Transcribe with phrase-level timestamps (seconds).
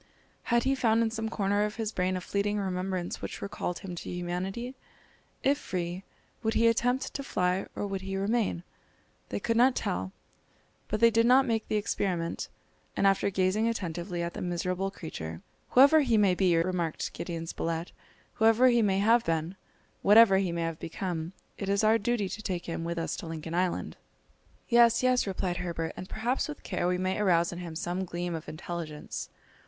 [0.45, 3.93] Had he found in some corner of his brain a fleeting remembrance which recalled him
[3.93, 4.73] to humanity?
[5.43, 6.03] If free,
[6.41, 8.63] would he attempt to fly, or would he remain?
[9.29, 10.11] They could not tell,
[10.87, 12.49] but they did not make the experiment;
[12.97, 17.91] and after gazing attentively at the miserable creature, "Whoever he may be," remarked Gideon Spilett;
[18.33, 19.55] "whoever he may have been, and
[20.01, 23.53] whatever he may become, it is our duty to take him with us to Lincoln
[23.53, 23.97] Island."
[24.67, 28.33] "Yes, yes!" replied Herbert; "and perhaps with care we may arouse in him some gleam
[28.33, 29.29] of intelligence."